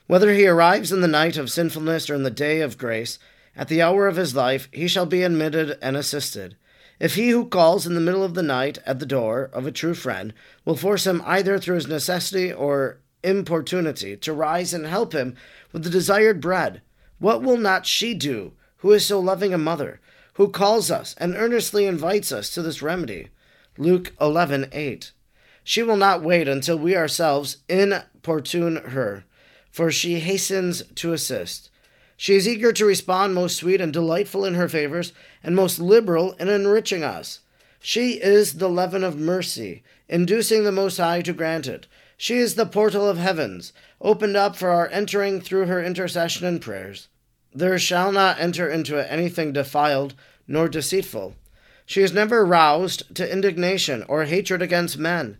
Whether 0.09 0.35
he 0.35 0.49
arrives 0.49 0.91
in 0.91 1.01
the 1.01 1.07
night 1.07 1.37
of 1.37 1.49
sinfulness 1.49 2.11
or 2.11 2.17
in 2.17 2.25
the 2.25 2.29
day 2.29 2.61
of 2.61 2.77
grace, 2.77 3.21
at 3.55 3.69
the 3.69 3.81
hour 3.81 4.09
of 4.09 4.17
his 4.17 4.35
life, 4.35 4.69
he 4.73 4.89
shall 4.89 5.07
be 5.07 5.23
admitted 5.23 5.79
and 5.81 5.97
assisted. 5.97 6.57
If 7.01 7.15
he 7.15 7.31
who 7.31 7.47
calls 7.47 7.87
in 7.87 7.95
the 7.95 8.01
middle 8.01 8.25
of 8.25 8.35
the 8.35 8.43
night 8.43 8.79
at 8.85 8.99
the 8.99 9.07
door 9.07 9.51
of 9.53 9.67
a 9.67 9.73
true 9.73 9.95
friend 9.95 10.35
will 10.65 10.77
force 10.77 11.07
him 11.07 11.23
either 11.25 11.59
through 11.59 11.77
his 11.77 11.87
necessity 11.87 12.53
or 12.53 12.99
importunity 13.23 14.17
to 14.17 14.33
rise 14.33 14.75
and 14.75 14.87
help 14.87 15.13
him 15.13 15.37
with 15.73 15.85
the 15.85 15.91
desired 15.91 16.41
bread, 16.41 16.83
what 17.19 17.43
will 17.43 17.57
not 17.57 17.87
she 17.87 18.15
do, 18.15 18.53
who 18.79 18.93
is 18.93 19.07
so 19.07 19.21
loving 19.21 19.53
a 19.53 19.59
mother, 19.59 20.01
who 20.35 20.49
calls 20.49 20.91
us 20.91 21.15
and 21.19 21.35
earnestly 21.35 21.87
invites 21.87 22.33
us 22.33 22.51
to 22.51 22.63
this 22.63 22.83
remedy? 22.83 23.29
Luke 23.77 24.13
11:8. 24.21 25.13
She 25.63 25.83
will 25.83 25.97
not 25.97 26.23
wait 26.23 26.49
until 26.49 26.79
we 26.79 26.97
ourselves 26.97 27.59
importune 27.69 28.77
her, 28.77 29.25
for 29.71 29.93
she 29.93 30.21
hastens 30.21 30.83
to 30.95 31.13
assist. 31.13 31.71
She 32.21 32.35
is 32.35 32.49
eager 32.49 32.73
to 32.73 32.85
respond, 32.85 33.33
most 33.33 33.57
sweet 33.57 33.81
and 33.81 33.93
delightful 33.93 34.45
in 34.45 34.55
her 34.55 34.69
favors, 34.69 35.13
and 35.41 35.55
most 35.55 35.79
liberal 35.79 36.33
in 36.33 36.49
enriching 36.49 37.05
us. 37.05 37.41
She 37.79 38.15
is 38.15 38.55
the 38.55 38.69
leaven 38.69 39.05
of 39.05 39.17
mercy, 39.17 39.85
inducing 40.09 40.65
the 40.65 40.73
Most 40.73 40.97
High 40.97 41.23
to 41.23 41.33
grant 41.33 41.69
it. 41.69 41.87
She 42.17 42.39
is 42.39 42.57
the 42.57 42.67
portal 42.67 43.09
of 43.09 43.19
heavens, 43.19 43.73
opened 44.01 44.37
up 44.37 44.57
for 44.57 44.71
our 44.71 44.89
entering 44.89 45.41
through 45.41 45.67
her 45.67 45.81
intercession 45.81 46.45
and 46.45 46.61
prayers. 46.61 47.07
there 47.55 47.79
shall 47.79 48.11
not 48.11 48.41
enter 48.41 48.69
into 48.69 48.97
it 48.97 49.07
anything 49.09 49.53
defiled 49.53 50.15
nor 50.49 50.69
deceitful. 50.69 51.37
She 51.87 52.03
is 52.03 52.13
never 52.13 52.45
roused 52.45 53.15
to 53.15 53.33
indignation 53.33 54.05
or 54.09 54.25
hatred 54.25 54.61
against 54.61 54.99
men. 54.99 55.39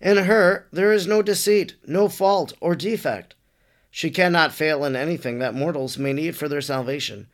In 0.00 0.16
her 0.16 0.68
there 0.72 0.92
is 0.92 1.08
no 1.08 1.22
deceit, 1.22 1.74
no 1.88 2.08
fault 2.08 2.52
or 2.60 2.76
defect. 2.76 3.34
She 3.90 4.10
cannot 4.10 4.54
fail 4.54 4.84
in 4.84 4.94
anything 4.94 5.40
that 5.40 5.54
mortals 5.54 5.98
may 5.98 6.12
need 6.12 6.36
for 6.36 6.48
their 6.48 6.60
salvation. 6.60 7.26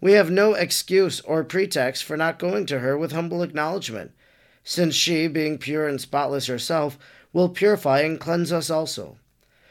We 0.00 0.12
have 0.12 0.30
no 0.30 0.54
excuse 0.54 1.20
or 1.20 1.44
pretext 1.44 2.04
for 2.04 2.16
not 2.16 2.38
going 2.38 2.66
to 2.66 2.80
her 2.80 2.98
with 2.98 3.12
humble 3.12 3.42
acknowledgment, 3.42 4.12
since 4.64 4.94
she, 4.94 5.26
being 5.26 5.58
pure 5.58 5.88
and 5.88 6.00
spotless 6.00 6.46
herself, 6.46 6.98
will 7.32 7.48
purify 7.48 8.00
and 8.00 8.20
cleanse 8.20 8.52
us 8.52 8.68
also. 8.68 9.16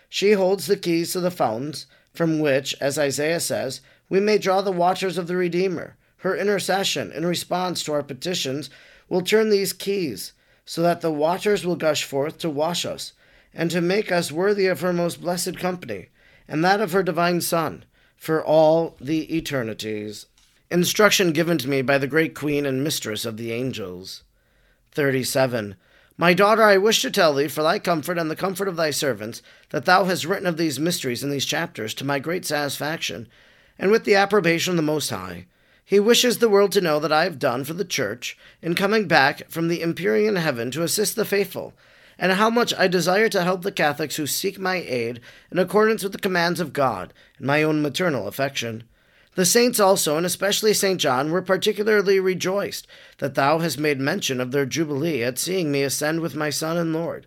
She 0.10 0.32
holds 0.32 0.68
the 0.68 0.78
keys 0.78 1.14
to 1.14 1.20
the 1.20 1.32
fountains, 1.32 1.86
from 2.14 2.40
which, 2.40 2.76
as 2.82 2.98
Isaiah 2.98 3.40
says, 3.40 3.82
we 4.10 4.20
may 4.20 4.38
draw 4.38 4.62
the 4.62 4.72
waters 4.72 5.18
of 5.18 5.28
the 5.28 5.38
Redeemer. 5.38 5.96
Her 6.18 6.36
intercession 6.36 7.12
in 7.12 7.26
response 7.26 7.84
to 7.84 7.94
our 7.94 8.04
petitions 8.04 8.70
will 9.08 9.22
turn 9.22 9.50
these 9.50 9.74
keys, 9.74 10.34
so 10.66 10.82
that 10.82 11.02
the 11.02 11.12
waters 11.12 11.66
will 11.66 11.76
gush 11.76 12.04
forth 12.04 12.38
to 12.40 12.50
wash 12.50 12.86
us, 12.86 13.14
and 13.54 13.72
to 13.72 13.82
make 13.82 14.12
us 14.12 14.32
worthy 14.32 14.68
of 14.68 14.82
her 14.82 14.94
most 14.94 15.22
blessed 15.22 15.58
company, 15.58 16.10
and 16.52 16.66
that 16.66 16.82
of 16.82 16.92
her 16.92 17.02
divine 17.02 17.40
Son, 17.40 17.86
for 18.18 18.44
all 18.44 18.98
the 19.00 19.34
eternities. 19.34 20.26
Instruction 20.70 21.32
given 21.32 21.58
to 21.58 21.70
me 21.70 21.82
by 21.82 21.98
the 21.98 22.08
great 22.08 22.36
Queen 22.36 22.66
and 22.66 22.84
Mistress 22.84 23.24
of 23.24 23.38
the 23.38 23.54
angels. 23.54 24.24
37. 24.92 25.78
My 26.18 26.34
daughter, 26.34 26.62
I 26.62 26.76
wish 26.76 27.02
to 27.04 27.10
tell 27.10 27.34
thee, 27.34 27.48
for 27.48 27.64
thy 27.64 27.80
comfort 27.80 28.18
and 28.18 28.30
the 28.30 28.36
comfort 28.36 28.68
of 28.68 28.76
thy 28.76 28.92
servants, 28.92 29.42
that 29.70 29.86
thou 29.86 30.04
hast 30.04 30.26
written 30.26 30.46
of 30.46 30.58
these 30.58 30.78
mysteries 30.78 31.24
in 31.24 31.30
these 31.30 31.46
chapters 31.46 31.94
to 31.94 32.06
my 32.06 32.20
great 32.20 32.46
satisfaction, 32.46 33.30
and 33.80 33.90
with 33.90 34.04
the 34.04 34.16
approbation 34.16 34.72
of 34.72 34.78
the 34.78 34.84
Most 34.84 35.10
High. 35.10 35.46
He 35.86 36.02
wishes 36.02 36.40
the 36.40 36.50
world 36.50 36.74
to 36.74 36.82
know 36.82 37.00
that 37.00 37.14
I 37.14 37.24
have 37.24 37.40
done 37.40 37.64
for 37.64 37.74
the 37.74 37.86
Church 37.86 38.38
in 38.62 38.76
coming 38.76 39.08
back 39.08 39.50
from 39.50 39.70
the 39.70 39.82
empyrean 39.82 40.36
heaven 40.36 40.70
to 40.72 40.84
assist 40.84 41.16
the 41.16 41.24
faithful, 41.24 41.74
and 42.22 42.34
how 42.34 42.52
much 42.52 42.72
I 42.78 42.88
desire 42.88 43.28
to 43.30 43.44
help 43.44 43.64
the 43.64 43.72
Catholics 43.72 44.18
who 44.18 44.28
seek 44.28 44.60
my 44.60 44.76
aid 44.76 45.20
in 45.52 45.58
accordance 45.58 46.04
with 46.04 46.12
the 46.12 46.20
commands 46.20 46.60
of 46.60 46.72
God 46.72 47.14
and 47.40 47.48
my 47.48 47.64
own 47.64 47.82
maternal 47.82 48.28
affection. 48.28 48.84
The 49.34 49.46
saints 49.46 49.80
also, 49.80 50.18
and 50.18 50.26
especially 50.26 50.76
St. 50.76 51.02
John, 51.02 51.32
were 51.32 51.42
particularly 51.42 52.20
rejoiced 52.20 52.86
that 53.18 53.34
thou 53.34 53.58
hast 53.58 53.80
made 53.80 54.00
mention 54.00 54.40
of 54.40 54.52
their 54.52 54.68
jubilee 54.68 55.24
at 55.24 55.40
seeing 55.40 55.72
me 55.72 55.82
ascend 55.82 56.20
with 56.20 56.36
my 56.36 56.52
Son 56.52 56.78
and 56.78 56.94
Lord. 56.94 57.26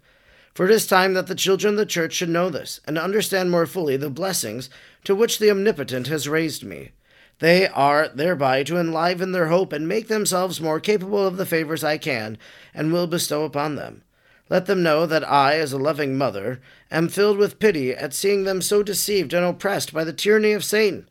For 0.54 0.66
it 0.66 0.70
is 0.70 0.86
time 0.86 1.14
that 1.14 1.26
the 1.26 1.34
children 1.34 1.74
of 1.74 1.78
the 1.78 1.86
Church 1.86 2.12
should 2.12 2.28
know 2.28 2.48
this, 2.48 2.78
and 2.86 2.96
understand 2.96 3.50
more 3.50 3.66
fully 3.66 3.96
the 3.96 4.10
blessings 4.10 4.70
to 5.02 5.16
which 5.16 5.40
the 5.40 5.50
Omnipotent 5.50 6.06
has 6.06 6.28
raised 6.28 6.62
me. 6.62 6.92
They 7.40 7.66
are 7.66 8.06
thereby 8.06 8.62
to 8.62 8.78
enliven 8.78 9.32
their 9.32 9.48
hope 9.48 9.72
and 9.72 9.88
make 9.88 10.06
themselves 10.06 10.60
more 10.60 10.78
capable 10.78 11.26
of 11.26 11.36
the 11.36 11.46
favors 11.46 11.82
I 11.82 11.98
can 11.98 12.38
and 12.72 12.92
will 12.92 13.08
bestow 13.08 13.42
upon 13.42 13.74
them. 13.74 14.02
Let 14.50 14.66
them 14.66 14.82
know 14.82 15.06
that 15.06 15.28
I, 15.28 15.58
as 15.58 15.72
a 15.72 15.78
loving 15.78 16.16
mother, 16.16 16.60
am 16.90 17.08
filled 17.08 17.38
with 17.38 17.58
pity 17.58 17.92
at 17.92 18.12
seeing 18.12 18.44
them 18.44 18.60
so 18.60 18.82
deceived 18.82 19.32
and 19.32 19.44
oppressed 19.44 19.92
by 19.92 20.04
the 20.04 20.12
tyranny 20.12 20.52
of 20.52 20.64
Satan 20.64 21.08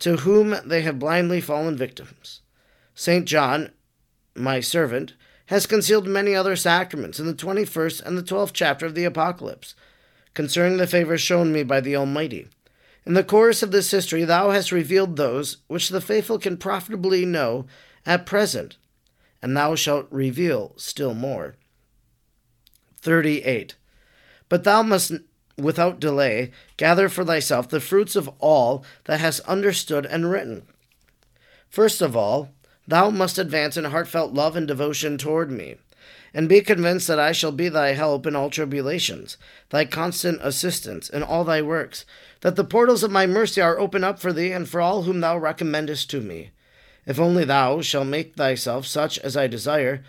to 0.00 0.18
whom 0.18 0.56
they 0.64 0.82
have 0.82 0.98
blindly 0.98 1.40
fallen 1.40 1.76
victims. 1.76 2.42
St. 2.94 3.26
John, 3.26 3.70
my 4.34 4.60
servant, 4.60 5.14
has 5.46 5.66
concealed 5.66 6.06
many 6.06 6.34
other 6.34 6.56
sacraments 6.56 7.20
in 7.20 7.26
the 7.26 7.34
21st 7.34 8.02
and 8.02 8.16
the 8.16 8.22
12th 8.22 8.52
chapter 8.52 8.86
of 8.86 8.94
the 8.94 9.04
Apocalypse, 9.04 9.74
concerning 10.32 10.78
the 10.78 10.86
favors 10.86 11.20
shown 11.20 11.52
me 11.52 11.62
by 11.62 11.80
the 11.80 11.96
Almighty. 11.96 12.48
In 13.06 13.14
the 13.14 13.22
course 13.22 13.62
of 13.62 13.70
this 13.70 13.90
history, 13.90 14.24
thou 14.24 14.50
hast 14.50 14.72
revealed 14.72 15.16
those 15.16 15.58
which 15.66 15.90
the 15.90 16.00
faithful 16.00 16.38
can 16.38 16.56
profitably 16.56 17.24
know 17.24 17.66
at 18.06 18.26
present, 18.26 18.76
and 19.42 19.56
thou 19.56 19.74
shalt 19.74 20.06
reveal 20.10 20.72
still 20.76 21.14
more. 21.14 21.56
38. 23.04 23.76
But 24.48 24.64
thou 24.64 24.82
must 24.82 25.12
without 25.56 26.00
delay, 26.00 26.50
gather 26.76 27.08
for 27.08 27.24
thyself 27.24 27.68
the 27.68 27.80
fruits 27.80 28.16
of 28.16 28.30
all 28.40 28.84
that 29.04 29.20
hast 29.20 29.40
understood 29.40 30.04
and 30.06 30.30
written. 30.30 30.62
First 31.70 32.02
of 32.02 32.16
all, 32.16 32.50
thou 32.88 33.10
must 33.10 33.38
advance 33.38 33.76
in 33.76 33.84
heartfelt 33.84 34.32
love 34.32 34.56
and 34.56 34.66
devotion 34.66 35.16
toward 35.16 35.50
me, 35.50 35.76
and 36.32 36.48
be 36.48 36.60
convinced 36.60 37.06
that 37.06 37.20
I 37.20 37.32
shall 37.32 37.52
be 37.52 37.68
thy 37.68 37.92
help 37.92 38.26
in 38.26 38.34
all 38.34 38.50
tribulations, 38.50 39.36
thy 39.70 39.84
constant 39.84 40.40
assistance 40.42 41.08
in 41.08 41.22
all 41.22 41.44
thy 41.44 41.62
works, 41.62 42.04
that 42.40 42.56
the 42.56 42.64
portals 42.64 43.02
of 43.02 43.10
my 43.10 43.26
mercy 43.26 43.60
are 43.60 43.78
open 43.78 44.02
up 44.02 44.18
for 44.18 44.32
thee 44.32 44.50
and 44.50 44.68
for 44.68 44.80
all 44.80 45.02
whom 45.02 45.20
thou 45.20 45.38
recommendest 45.38 46.10
to 46.10 46.20
me. 46.20 46.50
If 47.06 47.20
only 47.20 47.44
thou 47.44 47.80
shalt 47.80 48.06
make 48.06 48.34
thyself 48.34 48.86
such 48.86 49.18
as 49.20 49.36
I 49.36 49.46
desire. 49.46 50.02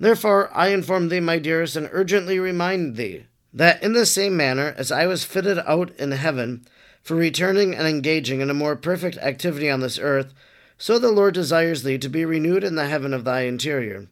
Therefore 0.00 0.50
I 0.54 0.68
inform 0.68 1.10
thee, 1.10 1.20
my 1.20 1.38
dearest, 1.38 1.76
and 1.76 1.88
urgently 1.92 2.38
remind 2.38 2.96
thee 2.96 3.26
that 3.52 3.82
in 3.82 3.92
the 3.92 4.06
same 4.06 4.34
manner 4.34 4.74
as 4.78 4.90
I 4.90 5.06
was 5.06 5.24
fitted 5.24 5.58
out 5.66 5.90
in 5.96 6.12
heaven 6.12 6.64
for 7.02 7.14
returning 7.14 7.74
and 7.74 7.86
engaging 7.86 8.40
in 8.40 8.48
a 8.48 8.54
more 8.54 8.76
perfect 8.76 9.18
activity 9.18 9.68
on 9.68 9.80
this 9.80 9.98
earth, 9.98 10.32
so 10.78 10.98
the 10.98 11.10
Lord 11.10 11.34
desires 11.34 11.82
thee 11.82 11.98
to 11.98 12.08
be 12.08 12.24
renewed 12.24 12.64
in 12.64 12.76
the 12.76 12.86
heaven 12.86 13.12
of 13.12 13.24
thy 13.24 13.42
interior, 13.42 14.06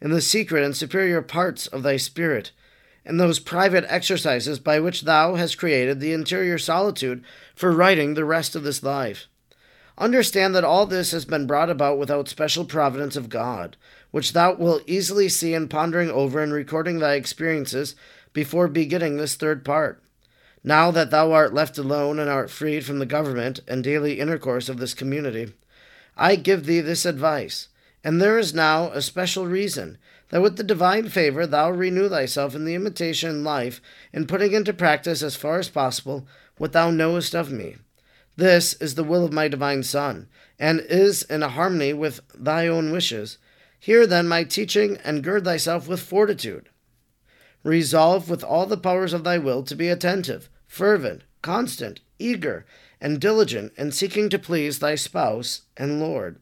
in 0.00 0.10
the 0.10 0.22
secret 0.22 0.64
and 0.64 0.74
superior 0.74 1.20
parts 1.20 1.66
of 1.66 1.82
thy 1.82 1.98
spirit, 1.98 2.52
in 3.04 3.18
those 3.18 3.38
private 3.38 3.84
exercises 3.88 4.58
by 4.58 4.80
which 4.80 5.02
thou 5.02 5.34
hast 5.34 5.58
created 5.58 6.00
the 6.00 6.14
interior 6.14 6.56
solitude 6.56 7.22
for 7.54 7.70
writing 7.70 8.14
the 8.14 8.24
rest 8.24 8.56
of 8.56 8.62
this 8.62 8.82
life. 8.82 9.26
Understand 9.98 10.54
that 10.54 10.64
all 10.64 10.86
this 10.86 11.12
has 11.12 11.24
been 11.24 11.46
brought 11.46 11.70
about 11.70 11.98
without 11.98 12.28
special 12.28 12.64
providence 12.64 13.14
of 13.14 13.28
God, 13.28 13.76
which 14.14 14.32
thou 14.32 14.54
wilt 14.54 14.80
easily 14.86 15.28
see 15.28 15.54
in 15.54 15.66
pondering 15.66 16.08
over 16.08 16.40
and 16.40 16.52
recording 16.52 17.00
thy 17.00 17.14
experiences 17.14 17.96
before 18.32 18.68
beginning 18.68 19.16
this 19.16 19.34
third 19.34 19.64
part. 19.64 20.00
Now 20.62 20.92
that 20.92 21.10
thou 21.10 21.32
art 21.32 21.52
left 21.52 21.78
alone 21.78 22.20
and 22.20 22.30
art 22.30 22.48
freed 22.48 22.84
from 22.84 23.00
the 23.00 23.06
government 23.06 23.58
and 23.66 23.82
daily 23.82 24.20
intercourse 24.20 24.68
of 24.68 24.76
this 24.76 24.94
community, 24.94 25.52
I 26.16 26.36
give 26.36 26.64
thee 26.64 26.78
this 26.78 27.04
advice, 27.04 27.66
and 28.04 28.22
there 28.22 28.38
is 28.38 28.54
now 28.54 28.92
a 28.92 29.02
special 29.02 29.48
reason 29.48 29.98
that 30.28 30.40
with 30.40 30.58
the 30.58 30.62
divine 30.62 31.08
favor 31.08 31.44
thou 31.44 31.72
renew 31.72 32.08
thyself 32.08 32.54
in 32.54 32.64
the 32.64 32.76
imitation 32.76 33.42
life 33.42 33.80
in 34.12 34.28
putting 34.28 34.52
into 34.52 34.72
practice 34.72 35.24
as 35.24 35.34
far 35.34 35.58
as 35.58 35.68
possible 35.68 36.24
what 36.56 36.70
thou 36.70 36.88
knowest 36.88 37.34
of 37.34 37.50
me. 37.50 37.78
This 38.36 38.74
is 38.74 38.94
the 38.94 39.02
will 39.02 39.24
of 39.24 39.32
my 39.32 39.48
divine 39.48 39.82
Son, 39.82 40.28
and 40.56 40.78
is 40.88 41.24
in 41.24 41.42
harmony 41.42 41.92
with 41.92 42.20
thy 42.32 42.68
own 42.68 42.92
wishes. 42.92 43.38
Hear 43.84 44.06
then 44.06 44.26
my 44.28 44.44
teaching, 44.44 44.96
and 45.04 45.22
gird 45.22 45.44
thyself 45.44 45.86
with 45.86 46.00
fortitude. 46.00 46.70
Resolve 47.62 48.30
with 48.30 48.42
all 48.42 48.64
the 48.64 48.78
powers 48.78 49.12
of 49.12 49.24
thy 49.24 49.36
will 49.36 49.62
to 49.62 49.74
be 49.74 49.90
attentive, 49.90 50.48
fervent, 50.66 51.20
constant, 51.42 52.00
eager, 52.18 52.64
and 52.98 53.20
diligent 53.20 53.74
in 53.76 53.92
seeking 53.92 54.30
to 54.30 54.38
please 54.38 54.78
thy 54.78 54.94
spouse 54.94 55.64
and 55.76 56.00
Lord. 56.00 56.40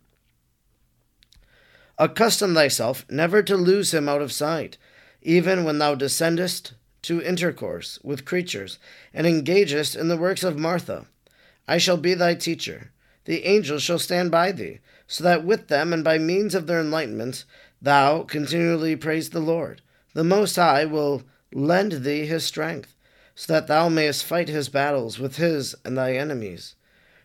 Accustom 1.99 2.55
thyself 2.55 3.05
never 3.11 3.43
to 3.43 3.57
lose 3.57 3.93
him 3.93 4.09
out 4.09 4.23
of 4.23 4.31
sight, 4.31 4.79
even 5.21 5.65
when 5.65 5.79
thou 5.79 5.97
descendest 5.97 6.75
to 7.03 7.21
intercourse 7.21 7.99
with 8.05 8.25
creatures 8.25 8.79
and 9.13 9.27
engagest 9.27 9.97
in 9.97 10.07
the 10.07 10.17
works 10.17 10.45
of 10.45 10.61
Martha. 10.61 11.07
I 11.67 11.79
shall 11.79 11.97
be 11.97 12.15
thy 12.15 12.37
teacher. 12.37 12.93
The 13.25 13.45
angels 13.45 13.83
shall 13.83 13.99
stand 13.99 14.31
by 14.31 14.53
thee, 14.53 14.79
so 15.13 15.23
that 15.25 15.45
with 15.45 15.69
them 15.69 15.93
and 15.93 16.03
by 16.03 16.17
means 16.17 16.55
of 16.55 16.67
their 16.67 16.81
enlightenment 16.81 17.45
thou 17.81 18.23
continually 18.23 18.97
praise 18.97 19.31
the 19.31 19.41
Lord 19.41 19.83
the 20.15 20.25
Most 20.25 20.57
High 20.57 20.85
will 20.85 21.23
lend 21.53 22.05
thee 22.05 22.27
his 22.27 22.45
strength, 22.45 22.95
so 23.35 23.53
that 23.53 23.67
thou 23.67 23.89
mayest 23.89 24.25
fight 24.25 24.49
his 24.49 24.69
battles 24.69 25.19
with 25.19 25.37
his 25.37 25.75
and 25.85 25.97
thy 25.97 26.15
enemies. 26.15 26.75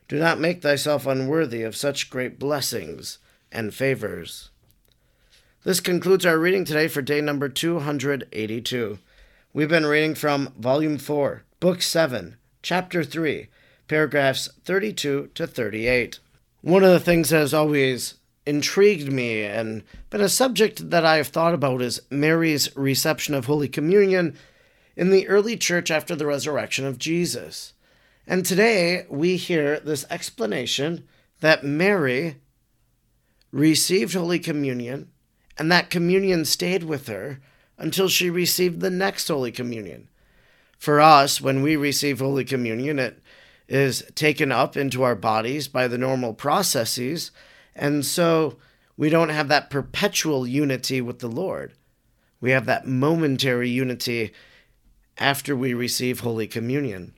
Do 0.07 0.17
not 0.19 0.39
make 0.39 0.61
thyself 0.61 1.05
unworthy 1.05 1.63
of 1.63 1.75
such 1.75 2.09
great 2.09 2.39
blessings 2.39 3.19
and 3.51 3.73
favors. 3.73 4.49
This 5.63 5.81
concludes 5.81 6.25
our 6.25 6.39
reading 6.39 6.63
today 6.63 6.87
for 6.87 7.01
day 7.01 7.19
number 7.19 7.49
282. 7.49 8.99
We've 9.51 9.67
been 9.67 9.85
reading 9.85 10.15
from 10.15 10.53
Volume 10.57 10.97
4, 10.97 11.43
Book 11.59 11.81
7, 11.81 12.37
Chapter 12.61 13.03
3, 13.03 13.49
paragraphs 13.89 14.49
32 14.63 15.31
to 15.33 15.47
38. 15.47 16.19
One 16.67 16.83
of 16.83 16.91
the 16.91 16.99
things 16.99 17.29
that 17.29 17.39
has 17.39 17.53
always 17.53 18.15
intrigued 18.45 19.09
me 19.09 19.41
and 19.45 19.85
been 20.09 20.19
a 20.19 20.27
subject 20.27 20.89
that 20.89 21.05
I 21.05 21.15
have 21.15 21.29
thought 21.29 21.53
about 21.53 21.81
is 21.81 22.01
Mary's 22.09 22.75
reception 22.75 23.33
of 23.35 23.45
Holy 23.45 23.69
Communion 23.69 24.35
in 24.97 25.09
the 25.09 25.29
early 25.29 25.55
church 25.55 25.89
after 25.89 26.13
the 26.13 26.25
resurrection 26.25 26.85
of 26.85 26.99
Jesus. 26.99 27.71
And 28.27 28.45
today 28.45 29.05
we 29.09 29.37
hear 29.37 29.79
this 29.79 30.03
explanation 30.09 31.07
that 31.39 31.63
Mary 31.63 32.35
received 33.53 34.13
Holy 34.13 34.37
Communion 34.37 35.09
and 35.57 35.71
that 35.71 35.89
communion 35.89 36.43
stayed 36.43 36.83
with 36.83 37.07
her 37.07 37.39
until 37.77 38.09
she 38.09 38.29
received 38.29 38.81
the 38.81 38.89
next 38.89 39.29
Holy 39.29 39.53
Communion. 39.53 40.09
For 40.77 40.99
us, 40.99 41.39
when 41.39 41.61
we 41.61 41.77
receive 41.77 42.19
Holy 42.19 42.43
Communion, 42.43 42.99
it 42.99 43.21
is 43.67 44.03
taken 44.15 44.51
up 44.51 44.77
into 44.77 45.03
our 45.03 45.15
bodies 45.15 45.67
by 45.67 45.87
the 45.87 45.97
normal 45.97 46.33
processes, 46.33 47.31
and 47.75 48.05
so 48.05 48.57
we 48.95 49.09
don't 49.09 49.29
have 49.29 49.47
that 49.49 49.69
perpetual 49.69 50.47
unity 50.47 51.01
with 51.01 51.19
the 51.19 51.27
Lord. 51.27 51.73
We 52.39 52.51
have 52.51 52.65
that 52.65 52.87
momentary 52.87 53.69
unity 53.69 54.31
after 55.17 55.55
we 55.55 55.73
receive 55.73 56.19
Holy 56.19 56.47
Communion. 56.47 57.13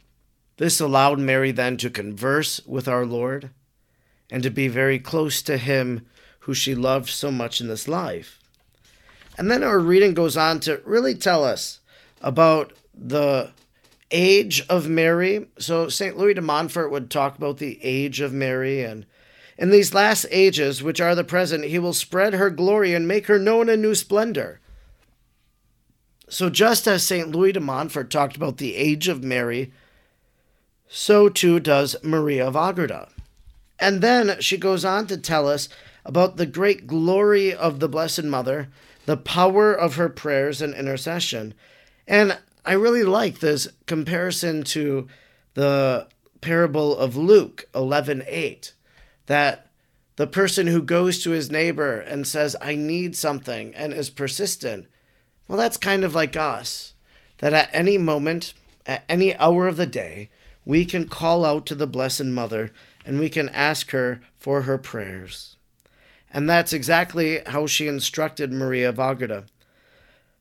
This 0.58 0.80
allowed 0.80 1.20
Mary 1.20 1.52
then 1.52 1.78
to 1.78 1.90
converse 1.90 2.62
with 2.66 2.88
our 2.88 3.06
Lord 3.06 3.52
and 4.30 4.44
to 4.44 4.50
be 4.50 4.68
very 4.68 5.00
close 5.00 5.42
to 5.44 5.58
Him 5.58 6.06
who 6.40 6.54
she 6.54 6.76
loved 6.76 7.10
so 7.10 7.32
much 7.32 7.62
in 7.62 7.68
this 7.68 7.88
life. 7.88 8.40
And 9.38 9.50
then 9.50 9.64
our 9.64 9.80
reading 9.80 10.14
goes 10.14 10.36
on 10.36 10.60
to 10.62 10.82
really 10.84 11.16
tell 11.16 11.44
us 11.44 11.80
about 12.22 12.74
the 12.94 13.52
age 14.12 14.66
of 14.70 14.88
Mary. 14.88 15.48
So 15.58 15.90
St. 15.90 16.18
Louis 16.18 16.34
de 16.34 16.42
Montfort 16.42 16.92
would 16.92 17.10
talk 17.10 17.38
about 17.38 17.58
the 17.58 17.80
age 17.84 18.22
of 18.22 18.34
Mary 18.34 18.84
and 18.84 19.06
in 19.60 19.72
these 19.72 19.94
last 19.94 20.26
ages, 20.32 20.82
which 20.82 21.02
are 21.02 21.14
the 21.14 21.26
present, 21.26 21.66
he 21.66 21.80
will 21.80 21.92
spread 21.92 22.34
her 22.34 22.50
glory 22.50 22.94
and 22.94 23.06
make 23.06 23.28
her 23.28 23.38
known 23.38 23.68
in 23.68 23.82
new 23.82 23.94
splendor. 23.94 24.62
So, 26.30 26.50
just 26.50 26.88
as 26.88 27.06
St. 27.06 27.30
Louis 27.30 27.52
de 27.52 27.60
Montfort 27.60 28.10
talked 28.10 28.38
about 28.38 28.56
the 28.56 28.76
age 28.76 29.10
of 29.10 29.22
Mary, 29.22 29.74
so 30.88 31.28
too 31.28 31.60
does 31.60 31.98
Maria 32.02 32.48
of 32.48 32.56
Agreda. 32.56 33.10
And 33.78 34.02
then 34.02 34.40
she 34.40 34.58
goes 34.58 34.86
on 34.86 35.08
to 35.08 35.18
tell 35.18 35.46
us 35.46 35.68
about 36.06 36.38
the 36.38 36.46
great 36.46 36.88
glory 36.88 37.54
of 37.54 37.82
the 37.82 37.90
Blessed 37.90 38.24
Mother, 38.24 38.70
the 39.06 39.18
power 39.18 39.74
of 39.74 39.96
her 39.96 40.08
prayers 40.08 40.62
and 40.62 40.74
intercession. 40.74 41.54
And 42.08 42.38
I 42.70 42.74
really 42.74 43.02
like 43.02 43.40
this 43.40 43.68
comparison 43.88 44.62
to 44.66 45.08
the 45.56 46.08
parable 46.40 46.96
of 46.96 47.18
Luke 47.18 47.68
11:8 47.74 48.74
that 49.26 49.72
the 50.18 50.28
person 50.28 50.68
who 50.68 50.84
goes 50.84 51.24
to 51.24 51.32
his 51.32 51.50
neighbor 51.50 52.00
and 52.00 52.28
says, 52.28 52.56
I 52.62 52.76
need 52.76 53.16
something, 53.16 53.74
and 53.74 53.92
is 53.92 54.12
persistent, 54.12 54.86
well, 55.48 55.58
that's 55.58 55.78
kind 55.78 56.04
of 56.04 56.14
like 56.14 56.36
us. 56.36 56.94
That 57.40 57.54
at 57.54 57.72
any 57.74 57.98
moment, 57.98 58.54
at 58.86 59.04
any 59.10 59.36
hour 59.38 59.68
of 59.68 59.78
the 59.78 59.88
day, 59.88 60.30
we 60.64 60.86
can 60.86 61.10
call 61.10 61.46
out 61.46 61.66
to 61.66 61.76
the 61.76 61.88
Blessed 61.88 62.26
Mother 62.26 62.72
and 63.04 63.20
we 63.20 63.30
can 63.30 63.50
ask 63.50 63.90
her 63.90 64.22
for 64.38 64.62
her 64.62 64.78
prayers. 64.78 65.56
And 66.32 66.48
that's 66.48 66.74
exactly 66.74 67.42
how 67.48 67.66
she 67.66 67.88
instructed 67.88 68.52
Maria 68.52 68.92
of. 68.92 69.46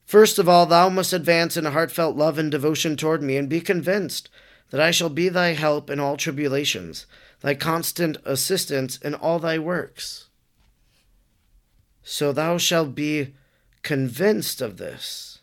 First 0.09 0.38
of 0.38 0.49
all, 0.49 0.65
thou 0.65 0.88
must 0.88 1.12
advance 1.12 1.55
in 1.55 1.67
heartfelt 1.67 2.17
love 2.17 2.38
and 2.38 2.50
devotion 2.50 2.97
toward 2.97 3.23
me, 3.23 3.37
and 3.37 3.47
be 3.47 3.61
convinced 3.61 4.31
that 4.71 4.81
I 4.81 4.91
shall 4.91 5.11
be 5.11 5.29
thy 5.29 5.49
help 5.49 5.91
in 5.91 6.00
all 6.00 6.17
tribulations, 6.17 7.05
thy 7.43 7.55
constant 7.55 8.17
assistance 8.25 8.97
in 8.97 9.15
all 9.15 9.38
thy 9.38 9.59
works. 9.59 10.31
So 12.03 12.33
thou 12.33 12.57
shalt 12.57 12.95
be 12.95 13.35
convinced 13.83 14.62
of 14.62 14.79
this. 14.79 15.43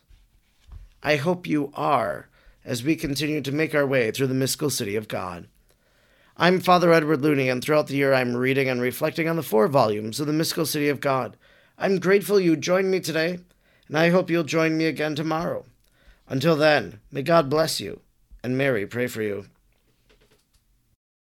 I 1.00 1.14
hope 1.14 1.46
you 1.46 1.70
are 1.74 2.28
as 2.64 2.82
we 2.82 2.96
continue 2.96 3.42
to 3.42 3.52
make 3.52 3.72
our 3.72 3.86
way 3.86 4.10
through 4.10 4.26
the 4.26 4.34
mystical 4.34 4.70
city 4.70 4.96
of 4.96 5.06
God. 5.06 5.46
I'm 6.36 6.58
Father 6.58 6.92
Edward 6.92 7.22
Looney, 7.22 7.48
and 7.48 7.62
throughout 7.62 7.86
the 7.86 7.94
year 7.94 8.12
I'm 8.12 8.34
reading 8.34 8.68
and 8.68 8.82
reflecting 8.82 9.28
on 9.28 9.36
the 9.36 9.44
four 9.44 9.68
volumes 9.68 10.18
of 10.18 10.26
the 10.26 10.32
mystical 10.32 10.66
city 10.66 10.88
of 10.88 11.00
God. 11.00 11.36
I'm 11.78 12.00
grateful 12.00 12.40
you 12.40 12.56
joined 12.56 12.90
me 12.90 12.98
today, 12.98 13.38
and 13.88 13.98
I 13.98 14.10
hope 14.10 14.30
you'll 14.30 14.44
join 14.44 14.76
me 14.76 14.86
again 14.86 15.14
tomorrow. 15.14 15.64
Until 16.28 16.56
then, 16.56 17.00
may 17.10 17.22
God 17.22 17.48
bless 17.48 17.80
you, 17.80 18.00
and 18.42 18.58
Mary 18.58 18.86
pray 18.86 19.06
for 19.06 19.22
you. 19.22 19.46